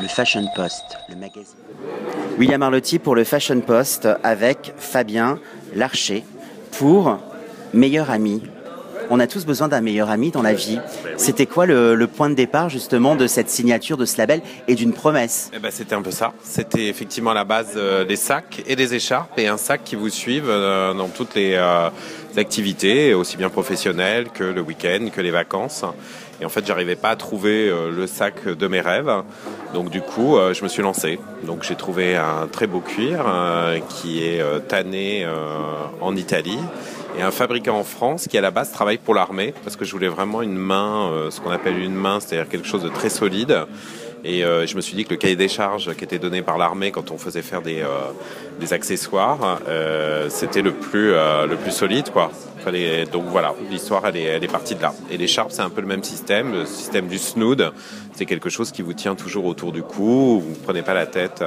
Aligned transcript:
Le 0.00 0.08
Fashion 0.08 0.46
Post. 0.54 0.98
William 2.38 2.62
Arlotti 2.62 2.98
pour 2.98 3.14
le 3.14 3.24
Fashion 3.24 3.60
Post 3.60 4.08
avec 4.22 4.74
Fabien 4.76 5.38
Larcher 5.74 6.24
pour 6.72 7.18
Meilleur 7.72 8.10
ami. 8.10 8.42
On 9.08 9.20
a 9.20 9.26
tous 9.26 9.46
besoin 9.46 9.68
d'un 9.68 9.80
meilleur 9.80 10.10
ami 10.10 10.30
dans 10.30 10.42
la 10.42 10.52
vie. 10.52 10.78
C'était 11.16 11.46
quoi 11.46 11.66
le, 11.66 12.06
point 12.06 12.28
de 12.28 12.34
départ 12.34 12.68
justement 12.68 13.14
de 13.14 13.26
cette 13.26 13.50
signature, 13.50 13.96
de 13.96 14.04
ce 14.04 14.18
label 14.18 14.42
et 14.68 14.74
d'une 14.74 14.92
promesse? 14.92 15.50
Eh 15.54 15.58
ben, 15.58 15.70
C'était 15.70 15.94
un 15.94 16.02
peu 16.02 16.10
ça. 16.10 16.32
C'était 16.42 16.86
effectivement 16.86 17.32
la 17.32 17.44
base 17.44 17.74
euh, 17.76 18.04
des 18.04 18.16
sacs 18.16 18.62
et 18.66 18.76
des 18.76 18.94
écharpes 18.94 19.38
et 19.38 19.48
un 19.48 19.56
sac 19.56 19.82
qui 19.84 19.96
vous 19.96 20.08
suive 20.08 20.46
euh, 20.48 20.94
dans 20.94 21.08
toutes 21.08 21.34
les 21.34 21.54
euh, 21.54 21.88
activités, 22.36 23.14
aussi 23.14 23.36
bien 23.36 23.48
professionnelles 23.48 24.28
que 24.30 24.44
le 24.44 24.60
week-end, 24.60 25.08
que 25.12 25.20
les 25.20 25.30
vacances. 25.30 25.84
Et 26.40 26.44
en 26.44 26.48
fait, 26.48 26.66
j'arrivais 26.66 26.96
pas 26.96 27.10
à 27.10 27.16
trouver 27.16 27.72
le 27.90 28.06
sac 28.06 28.46
de 28.46 28.66
mes 28.66 28.82
rêves. 28.82 29.10
Donc 29.72 29.88
du 29.88 30.02
coup, 30.02 30.36
je 30.52 30.62
me 30.62 30.68
suis 30.68 30.82
lancé. 30.82 31.18
Donc 31.44 31.62
j'ai 31.62 31.76
trouvé 31.76 32.14
un 32.14 32.46
très 32.46 32.66
beau 32.66 32.80
cuir 32.80 33.24
qui 33.88 34.22
est 34.22 34.42
tanné 34.68 35.26
en 36.02 36.14
Italie 36.14 36.58
et 37.18 37.22
un 37.22 37.30
fabricant 37.30 37.78
en 37.78 37.84
France 37.84 38.26
qui 38.28 38.36
à 38.36 38.40
la 38.40 38.50
base 38.50 38.70
travaille 38.72 38.98
pour 38.98 39.14
l'armée 39.14 39.54
parce 39.64 39.76
que 39.76 39.84
je 39.84 39.92
voulais 39.92 40.08
vraiment 40.08 40.42
une 40.42 40.56
main, 40.56 41.10
euh, 41.10 41.30
ce 41.30 41.40
qu'on 41.40 41.50
appelle 41.50 41.78
une 41.78 41.94
main, 41.94 42.20
c'est-à-dire 42.20 42.48
quelque 42.48 42.66
chose 42.66 42.82
de 42.82 42.88
très 42.88 43.08
solide. 43.08 43.64
Et 44.24 44.44
euh, 44.44 44.66
je 44.66 44.74
me 44.74 44.80
suis 44.80 44.96
dit 44.96 45.04
que 45.04 45.10
le 45.10 45.16
cahier 45.16 45.36
des 45.36 45.48
charges 45.48 45.94
qui 45.94 46.02
était 46.02 46.18
donné 46.18 46.42
par 46.42 46.58
l'armée 46.58 46.90
quand 46.90 47.10
on 47.12 47.18
faisait 47.18 47.42
faire 47.42 47.62
des, 47.62 47.80
euh, 47.82 48.66
accessoires, 48.74 49.60
c'était 50.28 50.62
le 50.62 50.72
plus 50.72 51.12
le 51.12 51.56
plus 51.56 51.70
solide 51.70 52.10
quoi. 52.10 52.30
Donc 53.12 53.24
voilà, 53.26 53.54
l'histoire 53.70 54.04
elle 54.06 54.16
est, 54.16 54.50
partie 54.50 54.74
de 54.74 54.82
là. 54.82 54.92
Et 55.10 55.16
l'écharpe 55.16 55.52
c'est 55.52 55.62
un 55.62 55.70
peu 55.70 55.80
le 55.80 55.86
même 55.86 56.02
système, 56.02 56.52
le 56.52 56.66
système 56.66 57.06
du 57.06 57.18
snood, 57.18 57.72
c'est 58.14 58.26
quelque 58.26 58.50
chose 58.50 58.72
qui 58.72 58.82
vous 58.82 58.94
tient 58.94 59.14
toujours 59.14 59.44
autour 59.44 59.70
du 59.70 59.82
cou, 59.82 60.42
vous 60.44 60.50
ne 60.50 60.64
prenez 60.64 60.82
pas 60.82 60.94
la 60.94 61.06
tête 61.06 61.42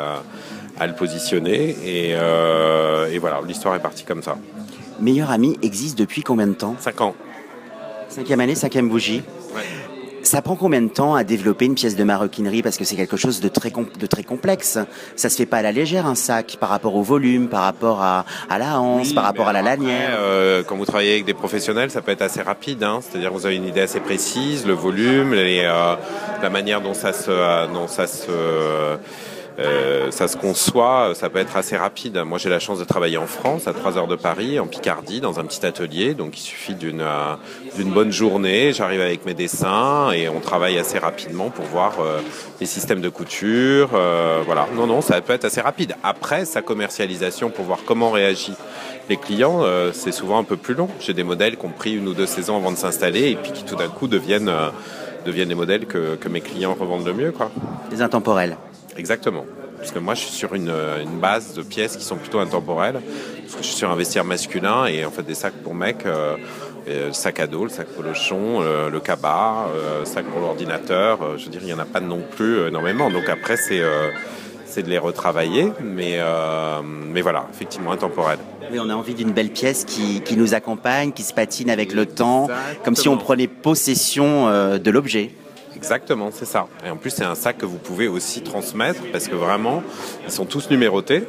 à, 0.79 0.87
le 0.87 0.93
positionner 0.93 1.76
et 1.83 3.20
voilà, 3.20 3.41
l'histoire 3.45 3.76
est 3.76 3.81
partie 3.81 4.05
comme 4.05 4.23
ça. 4.23 4.37
Meilleur 5.01 5.31
ami 5.31 5.57
existe 5.61 5.97
depuis 5.97 6.23
combien 6.23 6.47
de 6.47 6.53
temps 6.53 6.75
Cinq 6.79 7.01
ans. 7.01 7.15
Cinquième 8.09 8.39
année, 8.39 8.55
cinquième 8.55 8.89
bougie. 8.89 9.23
Ça 10.21 10.41
prend 10.41 10.55
combien 10.55 10.81
de 10.81 10.89
temps 10.89 11.15
à 11.15 11.23
développer 11.23 11.65
une 11.65 11.75
pièce 11.75 11.95
de 11.95 12.03
maroquinerie 12.03 12.61
parce 12.61 12.77
que 12.77 12.83
c'est 12.83 12.97
quelque 12.97 13.15
chose 13.15 13.39
de 13.39 13.47
très 13.47 13.71
de 13.71 14.05
très 14.05 14.23
complexe? 14.23 14.77
Ça 15.15 15.29
se 15.29 15.37
fait 15.37 15.45
pas 15.45 15.57
à 15.57 15.61
la 15.61 15.71
légère 15.71 16.05
un 16.05 16.15
sac 16.15 16.57
par 16.59 16.70
rapport 16.70 16.95
au 16.95 17.01
volume, 17.01 17.47
par 17.47 17.61
rapport 17.63 18.01
à, 18.01 18.25
à 18.49 18.59
la 18.59 18.79
hanse, 18.81 19.13
par 19.13 19.23
rapport 19.23 19.47
à 19.47 19.53
la 19.53 19.61
lanière. 19.61 20.17
Euh, 20.20 20.61
quand 20.67 20.75
vous 20.75 20.85
travaillez 20.85 21.13
avec 21.13 21.25
des 21.25 21.33
professionnels, 21.33 21.89
ça 21.89 22.01
peut 22.01 22.11
être 22.11 22.21
assez 22.21 22.41
rapide. 22.41 22.83
Hein. 22.83 22.99
C'est-à-dire 23.01 23.31
vous 23.31 23.45
avez 23.45 23.55
une 23.55 23.67
idée 23.67 23.81
assez 23.81 24.01
précise, 24.01 24.65
le 24.67 24.73
volume, 24.73 25.33
les, 25.33 25.61
euh, 25.63 25.95
la 26.43 26.49
manière 26.49 26.81
dont 26.81 26.93
ça 26.93 27.13
se, 27.13 27.73
dont 27.73 27.87
ça 27.87 28.05
se 28.05 28.29
euh, 29.60 30.12
ça 30.12 30.27
se 30.27 30.38
conçoit, 30.38 31.12
ça 31.15 31.29
peut 31.29 31.40
être 31.40 31.57
assez 31.57 31.76
rapide. 31.76 32.18
Moi, 32.26 32.38
j'ai 32.38 32.49
la 32.49 32.60
chance 32.60 32.79
de 32.79 32.85
travailler 32.85 33.18
en 33.18 33.27
France, 33.27 33.68
à 33.68 33.74
3 33.74 33.98
heures 33.98 34.07
de 34.07 34.16
Paris, 34.16 34.60
en 34.60 34.68
Picardie, 34.68 35.20
dans 35.20 35.40
un 35.40 35.43
petit 35.43 35.66
atelier. 35.66 36.13
Donc, 36.13 36.38
il 36.38 36.41
suffit 36.41 36.76
d'une 36.76 37.01
euh, 37.01 37.35
d'une 37.76 37.91
bonne 37.91 38.12
journée. 38.12 38.71
J'arrive 38.74 39.01
avec 39.01 39.26
mes 39.26 39.34
dessins 39.34 40.12
et 40.12 40.29
on 40.29 40.40
travaille 40.40 40.77
assez 40.77 40.98
rapidement 40.98 41.49
pour 41.49 41.66
voir 41.66 41.99
euh, 41.99 42.20
les 42.62 42.66
systèmes 42.66 43.01
de 43.01 43.10
couture. 43.10 43.90
voilà. 44.46 44.68
Non, 44.76 44.88
non, 44.88 45.01
ça 45.01 45.20
peut 45.21 45.34
être 45.34 45.46
assez 45.46 45.62
rapide. 45.62 45.96
Après, 46.04 46.46
sa 46.46 46.62
commercialisation 46.62 47.49
pour 47.49 47.66
voir 47.66 47.79
comment 47.85 48.12
réagit 48.12 48.54
les 49.10 49.18
clients, 49.18 49.63
c'est 49.91 50.12
souvent 50.12 50.38
un 50.38 50.44
peu 50.44 50.55
plus 50.55 50.76
long. 50.76 50.88
J'ai 50.99 51.13
des 51.13 51.23
modèles 51.23 51.57
qui 51.57 51.66
ont 51.66 51.71
pris 51.71 51.96
une 51.96 52.07
ou 52.07 52.13
deux 52.13 52.27
saisons 52.27 52.57
avant 52.57 52.71
de 52.71 52.77
s'installer 52.77 53.32
et 53.32 53.35
puis 53.35 53.51
qui 53.51 53.63
tout 53.63 53.76
d'un 53.76 53.88
coup 53.88 54.07
deviennent 54.07 54.51
deviennent 55.26 55.49
les 55.49 55.55
modèles 55.55 55.85
que, 55.85 56.16
que 56.16 56.29
mes 56.29 56.41
clients 56.41 56.76
revendent 56.79 57.05
le 57.05 57.13
mieux. 57.13 57.32
Quoi. 57.32 57.51
Les 57.91 58.01
intemporels. 58.01 58.57
Exactement. 58.99 59.45
Parce 59.77 59.91
que 59.91 59.99
moi, 59.99 60.13
je 60.13 60.21
suis 60.21 60.31
sur 60.31 60.53
une, 60.53 60.73
base 61.21 61.53
de 61.53 61.61
pièces 61.61 61.95
qui 61.95 62.03
sont 62.03 62.17
plutôt 62.17 62.39
intemporelles. 62.39 62.99
Parce 63.43 63.55
que 63.55 63.63
je 63.63 63.67
suis 63.67 63.77
sur 63.77 63.89
un 63.89 63.95
vestiaire 63.95 64.25
masculin 64.25 64.85
et 64.85 65.05
en 65.05 65.11
fait 65.11 65.23
des 65.23 65.35
sacs 65.35 65.53
pour 65.63 65.73
mecs, 65.73 66.05
euh, 66.05 66.35
euh 66.89 67.11
sac 67.13 67.39
à 67.39 67.47
dos, 67.47 67.63
le 67.63 67.69
sac 67.69 67.88
polochon, 67.88 68.61
euh, 68.61 68.89
le 68.89 68.99
cabas, 68.99 69.67
euh, 69.73 70.03
sac 70.05 70.25
pour 70.25 70.41
l'ordinateur. 70.41 71.38
je 71.38 71.45
veux 71.45 71.51
dire, 71.51 71.61
il 71.61 71.67
n'y 71.67 71.73
en 71.73 71.79
a 71.79 71.85
pas 71.85 72.01
non 72.01 72.21
plus 72.35 72.67
énormément. 72.67 73.09
Donc 73.09 73.29
après, 73.29 73.55
c'est 73.55 73.81
c'est 74.65 74.83
de 74.83 74.89
les 74.89 74.99
retravailler, 74.99 75.71
mais, 75.81 76.19
mais 76.83 77.21
voilà, 77.21 77.47
effectivement 77.51 77.91
intemporel. 77.91 78.38
Mais 78.71 78.79
on 78.79 78.89
a 78.89 78.93
envie 78.93 79.15
d'une 79.15 79.31
belle 79.31 79.49
pièce 79.49 79.83
qui, 79.83 80.21
qui, 80.21 80.38
nous 80.38 80.53
accompagne, 80.53 81.11
qui 81.11 81.23
se 81.23 81.33
patine 81.33 81.71
avec 81.71 81.93
le 81.93 82.05
temps, 82.05 82.47
comme 82.83 82.95
si 82.95 83.07
on 83.07 83.17
prenait 83.17 83.47
possession 83.47 84.47
de 84.77 84.91
l'objet. 84.91 85.31
Exactement, 85.79 86.29
c'est 86.34 86.45
ça. 86.45 86.67
Et 86.85 86.90
en 86.90 86.97
plus, 86.97 87.09
c'est 87.09 87.23
un 87.23 87.35
sac 87.35 87.57
que 87.57 87.66
vous 87.66 87.78
pouvez 87.78 88.09
aussi 88.09 88.41
transmettre 88.41 89.01
parce 89.13 89.29
que 89.29 89.35
vraiment, 89.35 89.81
ils 90.25 90.31
sont 90.31 90.44
tous 90.44 90.69
numérotés. 90.69 91.23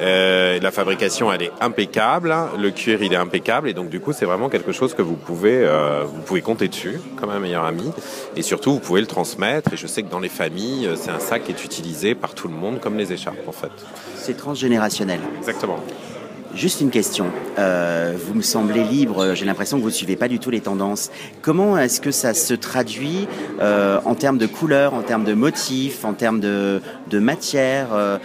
Euh, 0.00 0.58
la 0.60 0.70
fabrication, 0.70 1.30
elle 1.30 1.42
est 1.42 1.52
impeccable. 1.60 2.34
Le 2.58 2.70
cuir, 2.70 3.02
il 3.02 3.12
est 3.12 3.16
impeccable. 3.16 3.68
Et 3.68 3.74
donc, 3.74 3.90
du 3.90 4.00
coup, 4.00 4.14
c'est 4.14 4.24
vraiment 4.24 4.48
quelque 4.48 4.72
chose 4.72 4.94
que 4.94 5.02
vous 5.02 5.16
pouvez, 5.16 5.62
euh, 5.62 6.04
vous 6.06 6.22
pouvez 6.22 6.40
compter 6.40 6.68
dessus 6.68 6.98
comme 7.20 7.28
un 7.28 7.38
meilleur 7.38 7.66
ami. 7.66 7.92
Et 8.34 8.40
surtout, 8.40 8.72
vous 8.72 8.80
pouvez 8.80 9.02
le 9.02 9.06
transmettre. 9.06 9.74
Et 9.74 9.76
je 9.76 9.86
sais 9.86 10.02
que 10.02 10.10
dans 10.10 10.20
les 10.20 10.30
familles, 10.30 10.88
c'est 10.96 11.10
un 11.10 11.20
sac 11.20 11.44
qui 11.44 11.52
est 11.52 11.62
utilisé 11.62 12.14
par 12.14 12.34
tout 12.34 12.48
le 12.48 12.54
monde 12.54 12.80
comme 12.80 12.96
les 12.96 13.12
écharpes, 13.12 13.46
en 13.46 13.52
fait. 13.52 13.72
C'est 14.16 14.38
transgénérationnel. 14.38 15.20
Exactement. 15.36 15.80
Juste 16.54 16.82
une 16.82 16.90
question. 16.90 17.26
Euh, 17.58 18.14
vous 18.18 18.34
me 18.34 18.42
semblez 18.42 18.84
libre, 18.84 19.34
j'ai 19.34 19.46
l'impression 19.46 19.78
que 19.78 19.82
vous 19.82 19.88
ne 19.88 19.94
suivez 19.94 20.16
pas 20.16 20.28
du 20.28 20.38
tout 20.38 20.50
les 20.50 20.60
tendances. 20.60 21.10
Comment 21.40 21.78
est-ce 21.78 22.00
que 22.00 22.10
ça 22.10 22.34
se 22.34 22.52
traduit 22.52 23.26
euh, 23.60 23.98
en 24.04 24.14
termes 24.14 24.36
de 24.36 24.46
couleurs, 24.46 24.92
en 24.92 25.00
termes 25.00 25.24
de 25.24 25.32
motifs, 25.32 26.04
en 26.04 26.12
termes 26.12 26.40
de, 26.40 26.82
de 27.08 27.18
matière 27.18 27.88
euh, 27.94 28.18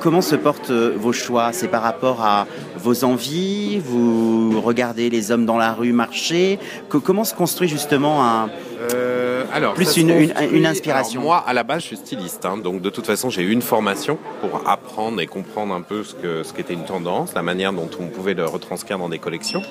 Comment 0.00 0.20
se 0.20 0.34
portent 0.34 0.72
vos 0.72 1.12
choix? 1.12 1.52
C'est 1.52 1.68
par 1.68 1.82
rapport 1.82 2.24
à 2.24 2.48
vos 2.76 3.04
envies? 3.04 3.78
Vous 3.78 4.60
regardez 4.60 5.08
les 5.08 5.30
hommes 5.30 5.46
dans 5.46 5.58
la 5.58 5.72
rue 5.72 5.92
marcher? 5.92 6.58
Comment 6.88 7.24
se 7.24 7.34
construit 7.34 7.68
justement 7.68 8.24
un, 8.26 8.50
euh, 8.80 9.09
alors, 9.52 9.74
plus 9.74 9.96
une, 9.96 10.10
une, 10.52 10.66
inspiration. 10.66 11.20
moi, 11.20 11.38
à 11.46 11.52
la 11.52 11.62
base, 11.62 11.82
je 11.82 11.86
suis 11.88 11.96
styliste, 11.96 12.44
hein, 12.44 12.56
donc 12.56 12.82
de 12.82 12.90
toute 12.90 13.06
façon, 13.06 13.30
j'ai 13.30 13.42
eu 13.42 13.50
une 13.50 13.62
formation 13.62 14.18
pour 14.40 14.68
apprendre 14.68 15.20
et 15.20 15.26
comprendre 15.26 15.74
un 15.74 15.82
peu 15.82 16.04
ce 16.04 16.14
que 16.14 16.42
ce 16.42 16.52
qu'était 16.52 16.74
une 16.74 16.84
tendance, 16.84 17.34
la 17.34 17.42
manière 17.42 17.72
dont 17.72 17.90
on 17.98 18.06
pouvait 18.06 18.34
le 18.34 18.44
retranscrire 18.46 18.98
dans 18.98 19.08
des 19.08 19.18
collections. 19.18 19.62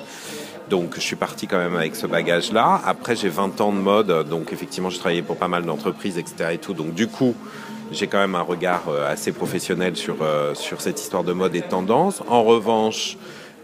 Donc 0.68 0.94
je 0.94 1.00
suis 1.00 1.16
parti 1.16 1.48
quand 1.48 1.58
même 1.58 1.74
avec 1.74 1.96
ce 1.96 2.06
bagage-là. 2.06 2.80
Après 2.86 3.16
j'ai 3.16 3.28
20 3.28 3.60
ans 3.60 3.72
de 3.72 3.78
mode, 3.78 4.28
donc 4.28 4.52
effectivement 4.52 4.88
j'ai 4.88 4.98
travaillé 4.98 5.22
pour 5.22 5.36
pas 5.36 5.48
mal 5.48 5.64
d'entreprises, 5.64 6.16
etc. 6.16 6.50
Et 6.52 6.58
tout. 6.58 6.74
Donc 6.74 6.94
du 6.94 7.08
coup 7.08 7.34
j'ai 7.90 8.06
quand 8.06 8.18
même 8.18 8.36
un 8.36 8.42
regard 8.42 8.84
euh, 8.88 9.10
assez 9.10 9.32
professionnel 9.32 9.96
sur, 9.96 10.18
euh, 10.22 10.54
sur 10.54 10.80
cette 10.80 11.00
histoire 11.00 11.24
de 11.24 11.32
mode 11.32 11.56
et 11.56 11.60
de 11.60 11.66
tendance. 11.66 12.22
En 12.28 12.44
revanche, 12.44 13.16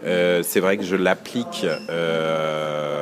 euh, 0.05 0.41
c'est 0.43 0.59
vrai 0.59 0.77
que 0.77 0.83
je 0.83 0.95
l'applique, 0.95 1.65
euh, 1.89 2.96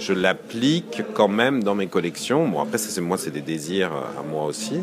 je 0.00 0.12
l'applique 0.12 1.02
quand 1.14 1.28
même 1.28 1.62
dans 1.62 1.74
mes 1.74 1.86
collections. 1.86 2.48
Bon 2.48 2.60
après, 2.60 2.78
c'est 2.78 3.00
moi, 3.00 3.18
c'est 3.18 3.30
des 3.30 3.42
désirs 3.42 3.92
à 3.92 4.22
moi 4.22 4.46
aussi. 4.46 4.80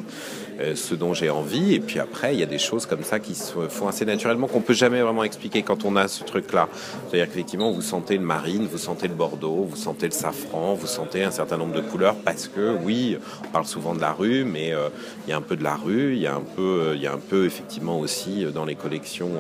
Euh, 0.60 0.74
ce 0.76 0.96
dont 0.96 1.14
j'ai 1.14 1.30
envie. 1.30 1.76
Et 1.76 1.80
puis 1.80 2.00
après, 2.00 2.34
il 2.34 2.40
y 2.40 2.44
a 2.44 2.48
des 2.48 2.58
choses 2.58 2.88
comme 2.88 3.04
ça 3.04 3.20
qui 3.20 3.36
se 3.36 3.54
font 3.70 3.88
assez 3.88 4.06
naturellement 4.06 4.48
qu'on 4.48 4.62
peut 4.62 4.74
jamais 4.74 5.02
vraiment 5.02 5.24
expliquer 5.24 5.62
quand 5.62 5.86
on 5.86 5.96
a 5.96 6.08
ce 6.08 6.24
truc-là. 6.24 6.68
C'est-à-dire 7.08 7.28
qu'effectivement, 7.28 7.72
vous 7.72 7.84
sentez 7.84 8.18
le 8.18 8.24
marine, 8.24 8.68
vous 8.72 8.80
sentez 8.80 9.08
le 9.08 9.14
bordeaux, 9.14 9.68
vous 9.70 9.76
sentez 9.76 10.08
le 10.08 10.14
safran, 10.14 10.74
vous 10.74 10.88
sentez 10.88 11.24
un 11.24 11.30
certain 11.30 11.58
nombre 11.58 11.76
de 11.76 11.82
couleurs 11.82 12.16
parce 12.16 12.48
que 12.48 12.76
oui, 12.84 13.18
on 13.46 13.48
parle 13.50 13.66
souvent 13.66 13.94
de 13.94 14.02
la 14.02 14.14
rue, 14.14 14.46
mais 14.46 14.74
euh, 14.74 14.90
il 15.28 15.30
y 15.30 15.34
a 15.34 15.38
un 15.38 15.42
peu 15.42 15.56
de 15.56 15.64
la 15.64 15.76
rue, 15.76 16.14
il 16.14 16.22
y 16.22 16.28
a 16.28 16.34
un 16.34 16.44
peu, 16.56 16.62
euh, 16.62 16.96
il 16.96 17.02
y 17.04 17.08
a 17.08 17.14
un 17.14 17.20
peu 17.20 17.46
effectivement 17.46 18.00
aussi 18.00 18.46
dans 18.46 18.66
les 18.66 18.76
collections 18.76 19.34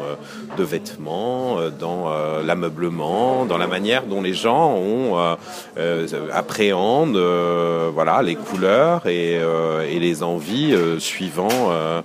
de 0.57 0.63
vêtements, 0.63 1.57
dans 1.79 2.09
l'ameublement, 2.43 3.45
dans 3.45 3.57
la 3.57 3.67
manière 3.67 4.05
dont 4.05 4.21
les 4.21 4.33
gens 4.33 5.37
appréhendent 6.33 7.17
voilà 7.93 8.21
les 8.21 8.35
couleurs 8.35 9.07
et 9.07 9.39
les 9.99 10.23
envies 10.23 10.75
suivant, 11.07 11.47
euh, 11.51 12.01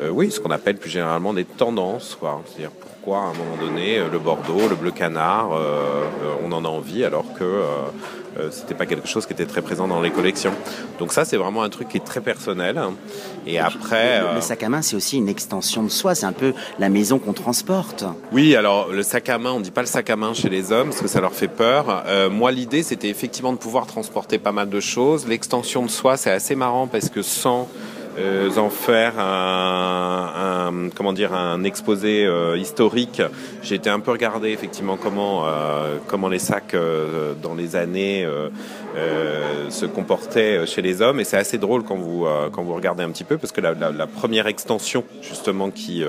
euh, 0.00 0.08
oui, 0.08 0.30
ce 0.30 0.40
qu'on 0.40 0.50
appelle 0.50 0.76
plus 0.76 0.90
généralement 0.90 1.34
des 1.34 1.44
tendances. 1.44 2.16
C'est-à-dire 2.46 2.70
pourquoi 2.70 3.18
à 3.18 3.22
un 3.22 3.34
moment 3.34 3.56
donné 3.60 3.98
le 4.10 4.18
Bordeaux, 4.18 4.68
le 4.68 4.76
bleu 4.76 4.92
canard, 4.92 5.50
euh, 5.52 6.04
on 6.44 6.52
en 6.52 6.64
a 6.64 6.68
envie 6.68 7.04
alors 7.04 7.34
que 7.34 7.62
c'était 8.50 8.74
pas 8.74 8.86
quelque 8.86 9.06
chose 9.06 9.26
qui 9.26 9.32
était 9.32 9.46
très 9.46 9.62
présent 9.62 9.86
dans 9.86 10.00
les 10.00 10.10
collections. 10.10 10.52
Donc 10.98 11.12
ça, 11.12 11.24
c'est 11.24 11.36
vraiment 11.36 11.62
un 11.62 11.68
truc 11.68 11.88
qui 11.88 11.98
est 11.98 12.04
très 12.04 12.20
personnel. 12.20 12.80
Et, 13.46 13.60
après, 13.60 14.22
le, 14.34 14.40
sac 14.40 14.64
à 14.64 14.68
main, 14.68 14.82
c'est 14.82 14.96
aussi 14.96 15.18
une 15.18 15.28
extension 15.28 15.84
de 15.84 15.88
soi. 15.88 16.16
C'est 16.16 16.26
un 16.26 16.32
peu 16.32 16.52
la 16.80 16.88
maison 16.88 17.20
qu'on 17.20 17.32
transporte. 17.32 18.04
Oui, 18.32 18.56
alors 18.56 18.88
le 18.88 19.04
sac 19.04 19.28
à 19.28 19.38
main, 19.38 19.52
on 19.52 19.60
dit 19.60 19.70
pas 19.70 19.82
le 19.82 19.86
sac 19.86 20.10
à 20.10 20.16
main 20.16 20.34
chez 20.34 20.48
les 20.48 20.72
hommes 20.72 20.88
parce 20.88 21.00
que 21.00 21.06
ça 21.06 21.20
leur 21.20 21.32
fait 21.32 21.46
peur. 21.46 22.04
moi, 22.32 22.50
l'idée, 22.50 22.82
c'était 22.82 23.08
effectivement 23.08 23.52
de 23.52 23.58
pouvoir 23.58 23.86
transporter 23.86 24.38
pas 24.38 24.52
mal 24.52 24.68
de 24.68 24.80
choses. 24.80 25.28
L'extension 25.28 25.84
de 25.84 25.90
soi, 25.90 26.16
c'est 26.16 26.32
assez 26.32 26.56
marrant 26.56 26.88
parce 26.88 27.10
que 27.10 27.22
sans 27.22 27.68
euh, 28.16 28.56
en 28.56 28.70
faire 28.70 29.18
un, 29.18 30.68
un, 30.68 30.88
comment 30.94 31.12
dire 31.12 31.34
un 31.34 31.64
exposé 31.64 32.24
euh, 32.24 32.56
historique. 32.56 33.20
J'ai 33.62 33.74
été 33.74 33.90
un 33.90 33.98
peu 33.98 34.12
regardé 34.12 34.50
effectivement 34.50 34.96
comment 34.96 35.46
euh, 35.46 35.96
comment 36.06 36.28
les 36.28 36.38
sacs 36.38 36.76
dans 37.42 37.54
les 37.54 37.76
années 37.76 38.26
se 39.70 39.86
comportaient 39.86 40.66
chez 40.66 40.82
les 40.82 41.02
hommes 41.02 41.18
et 41.18 41.24
c'est 41.24 41.36
assez 41.36 41.58
drôle 41.58 41.82
quand 41.82 41.96
vous 41.96 42.26
quand 42.52 42.62
vous 42.62 42.74
regardez 42.74 43.02
un 43.02 43.10
petit 43.10 43.24
peu 43.24 43.38
parce 43.38 43.52
que 43.52 43.60
la, 43.60 43.72
la, 43.74 43.90
la 43.90 44.06
première 44.06 44.46
extension 44.46 45.04
justement 45.22 45.70
qui 45.70 46.04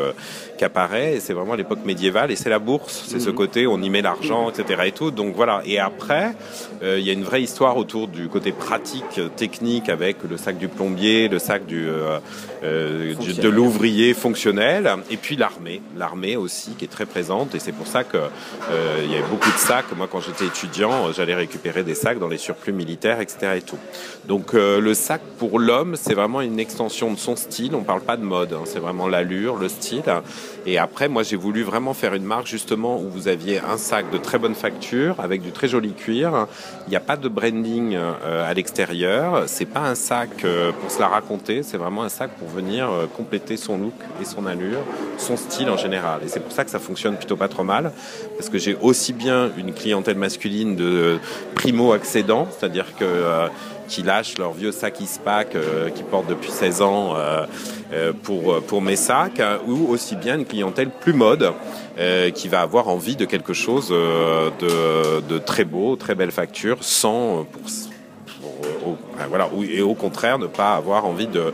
qui 0.57 0.63
apparaît 0.63 1.17
c'est 1.19 1.33
vraiment 1.33 1.55
l'époque 1.55 1.83
médiévale 1.85 2.31
et 2.31 2.35
c'est 2.35 2.49
la 2.49 2.59
bourse 2.59 3.05
c'est 3.07 3.19
ce 3.19 3.29
mhm. 3.29 3.35
côté 3.35 3.67
on 3.67 3.81
y 3.81 3.89
met 3.89 4.01
l'argent 4.01 4.49
etc 4.49 4.81
et 4.85 4.91
tout 4.91 5.11
donc 5.11 5.35
voilà 5.35 5.61
et 5.65 5.79
après 5.79 6.33
il 6.83 6.99
y 6.99 7.09
a 7.09 7.13
une 7.13 7.23
vraie 7.23 7.41
histoire 7.41 7.77
autour 7.77 8.07
du 8.07 8.27
côté 8.27 8.51
pratique 8.51 9.19
technique 9.35 9.89
avec 9.89 10.17
le 10.29 10.37
sac 10.37 10.57
du 10.57 10.67
plombier 10.67 11.27
le 11.27 11.39
sac 11.39 11.65
du 11.65 11.87
euh, 11.95 12.19
euh, 12.63 13.13
de 13.15 13.49
l'ouvrier 13.49 14.13
fonctionnel, 14.13 14.89
et 15.11 15.17
puis 15.17 15.35
l'armée, 15.35 15.81
l'armée 15.97 16.35
aussi 16.35 16.71
qui 16.71 16.85
est 16.85 16.89
très 16.89 17.05
présente, 17.05 17.53
et 17.53 17.59
c'est 17.59 17.71
pour 17.71 17.85
ça 17.85 18.03
que 18.03 18.17
euh, 18.17 19.01
il 19.03 19.11
y 19.11 19.15
avait 19.15 19.27
beaucoup 19.29 19.51
de 19.51 19.57
sacs. 19.57 19.85
Moi, 19.95 20.07
quand 20.11 20.21
j'étais 20.21 20.45
étudiant, 20.45 21.11
j'allais 21.11 21.35
récupérer 21.35 21.83
des 21.83 21.95
sacs 21.95 22.17
dans 22.19 22.27
les 22.27 22.37
surplus 22.37 22.73
militaires, 22.73 23.19
etc. 23.19 23.53
Et 23.57 23.61
tout. 23.61 23.77
Donc 24.27 24.53
le 24.53 24.93
sac 24.93 25.21
pour 25.37 25.59
l'homme, 25.59 25.95
c'est 25.95 26.15
vraiment 26.15 26.41
une 26.41 26.59
extension 26.59 27.11
de 27.11 27.17
son 27.17 27.35
style. 27.35 27.75
On 27.75 27.83
parle 27.83 28.01
pas 28.01 28.17
de 28.17 28.23
mode, 28.23 28.53
hein, 28.53 28.63
c'est 28.65 28.79
vraiment 28.79 29.07
l'allure, 29.07 29.57
le 29.57 29.69
style. 29.69 30.01
Et 30.65 30.79
après, 30.79 31.07
moi, 31.07 31.21
j'ai 31.21 31.35
voulu 31.35 31.61
vraiment 31.61 31.93
faire 31.93 32.15
une 32.15 32.23
marque 32.23 32.47
justement 32.47 32.99
où 32.99 33.07
vous 33.09 33.27
aviez 33.27 33.59
un 33.59 33.77
sac 33.77 34.09
de 34.11 34.17
très 34.17 34.39
bonne 34.39 34.55
facture 34.55 35.19
avec 35.19 35.41
du 35.43 35.51
très 35.51 35.67
joli 35.67 35.93
cuir. 35.93 36.47
Il 36.87 36.89
n'y 36.89 36.95
a 36.95 37.01
pas 37.01 37.17
de 37.17 37.27
branding 37.27 37.95
à 37.95 38.53
l'extérieur. 38.53 39.43
C'est 39.45 39.67
pas 39.67 39.81
un 39.81 39.95
sac 39.95 40.45
pour 40.79 40.91
se 40.91 40.99
la 40.99 41.07
raconter. 41.07 41.61
C'est 41.61 41.77
vraiment 41.85 42.01
un 42.01 42.09
sac 42.09 42.31
pour 42.39 42.47
venir 42.47 42.89
euh, 42.89 43.05
compléter 43.05 43.57
son 43.57 43.77
look 43.77 43.93
et 44.19 44.25
son 44.25 44.47
allure, 44.47 44.79
son 45.19 45.37
style 45.37 45.69
en 45.69 45.77
général. 45.77 46.21
Et 46.25 46.27
c'est 46.27 46.39
pour 46.39 46.51
ça 46.51 46.65
que 46.65 46.71
ça 46.71 46.79
fonctionne 46.79 47.15
plutôt 47.15 47.35
pas 47.35 47.47
trop 47.47 47.63
mal, 47.63 47.91
parce 48.37 48.49
que 48.49 48.57
j'ai 48.57 48.75
aussi 48.81 49.13
bien 49.13 49.51
une 49.55 49.71
clientèle 49.71 50.17
masculine 50.17 50.75
de 50.75 51.19
primo-accédants, 51.53 52.47
c'est-à-dire 52.49 52.95
que 52.97 53.05
euh, 53.05 53.47
qui 53.87 54.01
lâchent 54.01 54.39
leur 54.39 54.53
vieux 54.53 54.71
sac 54.71 54.99
Ispac 54.99 55.55
euh, 55.55 55.89
qu'ils 55.89 56.05
portent 56.05 56.27
depuis 56.27 56.49
16 56.51 56.81
ans 56.81 57.13
euh, 57.15 57.45
euh, 57.93 58.13
pour, 58.13 58.61
pour 58.63 58.81
mes 58.81 58.95
sacs, 58.95 59.41
ou 59.67 59.87
aussi 59.89 60.15
bien 60.15 60.39
une 60.39 60.45
clientèle 60.45 60.89
plus 60.89 61.13
mode 61.13 61.53
euh, 61.99 62.31
qui 62.31 62.47
va 62.47 62.61
avoir 62.61 62.87
envie 62.87 63.15
de 63.15 63.25
quelque 63.25 63.53
chose 63.53 63.89
de, 63.89 65.21
de 65.21 65.37
très 65.37 65.65
beau, 65.65 65.95
très 65.95 66.15
belle 66.15 66.31
facture, 66.31 66.77
sans 66.81 67.45
pour, 67.51 67.61
au, 68.85 68.97
voilà, 69.29 69.49
et 69.69 69.81
au 69.81 69.93
contraire 69.93 70.39
ne 70.39 70.47
pas 70.47 70.75
avoir 70.75 71.05
envie 71.05 71.27
de, 71.27 71.53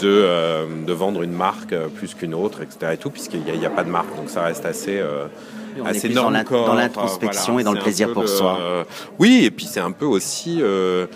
de, 0.00 0.04
euh, 0.04 0.66
de 0.86 0.92
vendre 0.92 1.22
une 1.22 1.32
marque 1.32 1.72
euh, 1.72 1.88
plus 1.88 2.14
qu'une 2.14 2.34
autre, 2.34 2.62
etc. 2.62 2.92
Et 2.94 2.96
tout, 2.96 3.10
puisqu'il 3.10 3.40
n'y 3.40 3.64
a, 3.64 3.68
a, 3.68 3.70
pas 3.70 3.84
de 3.84 3.90
marque, 3.90 4.14
donc 4.16 4.28
ça 4.28 4.42
reste 4.42 4.64
assez. 4.66 4.98
Euh, 4.98 5.26
assez 5.84 6.08
dans 6.08 6.30
l'introspection 6.30 7.52
voilà, 7.52 7.60
et 7.60 7.64
dans 7.64 7.72
le 7.72 7.80
plaisir 7.80 8.12
pour 8.12 8.22
le, 8.22 8.28
soi. 8.28 8.58
Euh, 8.60 8.84
oui, 9.18 9.44
et 9.44 9.50
puis 9.50 9.66
c'est 9.66 9.80
un 9.80 9.92
peu 9.92 10.06
aussi. 10.06 10.62
Euh, 10.62 11.06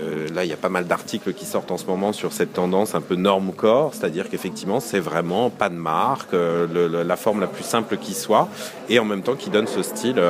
euh, 0.00 0.28
là, 0.34 0.44
il 0.44 0.50
y 0.50 0.52
a 0.52 0.56
pas 0.56 0.68
mal 0.68 0.86
d'articles 0.86 1.32
qui 1.32 1.44
sortent 1.44 1.70
en 1.70 1.76
ce 1.76 1.86
moment 1.86 2.12
sur 2.12 2.32
cette 2.32 2.52
tendance 2.52 2.94
un 2.94 3.00
peu 3.00 3.14
norme 3.14 3.52
corps, 3.52 3.94
c'est-à-dire 3.94 4.28
qu'effectivement, 4.28 4.80
c'est 4.80 5.00
vraiment 5.00 5.50
pas 5.50 5.68
de 5.68 5.74
marque, 5.74 6.32
le, 6.32 6.66
le, 6.66 7.02
la 7.02 7.16
forme 7.16 7.40
la 7.40 7.46
plus 7.46 7.64
simple 7.64 7.96
qui 7.96 8.14
soit, 8.14 8.48
et 8.88 8.98
en 8.98 9.04
même 9.04 9.22
temps 9.22 9.34
qui 9.34 9.50
donne 9.50 9.66
ce 9.66 9.82
style, 9.82 10.20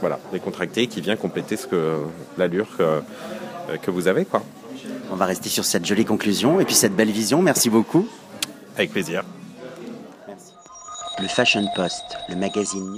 voilà, 0.00 0.18
décontracté, 0.32 0.86
qui 0.86 1.00
vient 1.00 1.16
compléter 1.16 1.56
ce 1.56 1.66
que 1.66 1.98
l'allure 2.38 2.66
euh, 2.80 3.00
que 3.82 3.90
vous 3.90 4.08
avez. 4.08 4.24
Quoi. 4.24 4.42
On 5.10 5.16
va 5.16 5.26
rester 5.26 5.48
sur 5.48 5.64
cette 5.64 5.84
jolie 5.84 6.04
conclusion 6.04 6.60
et 6.60 6.64
puis 6.64 6.74
cette 6.74 6.94
belle 6.94 7.10
vision. 7.10 7.42
Merci 7.42 7.70
beaucoup. 7.70 8.06
Avec 8.76 8.92
plaisir. 8.92 9.24
Merci. 10.26 10.52
Le 11.20 11.28
Fashion 11.28 11.66
Post, 11.74 12.04
le 12.28 12.36
magazine 12.36 12.94